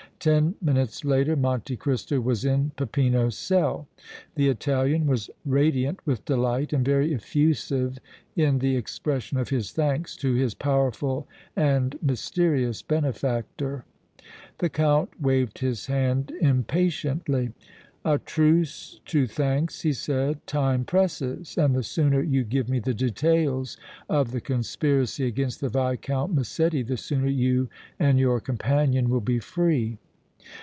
[0.21, 3.87] Ten minutes later Monte Cristo was in Peppino's cell.
[4.35, 7.97] The Italian was radiant with delight and very effusive
[8.35, 13.83] in the expression of his thanks to his powerful and mysterious benefactor.
[14.59, 17.53] The Count waved his hand impatiently.
[18.05, 20.45] "A truce to thanks," he said.
[20.45, 23.75] "Time presses, and the sooner you give me the details
[24.07, 29.39] of the conspiracy against the Viscount Massetti the sooner you and your companion will be
[29.39, 29.97] free."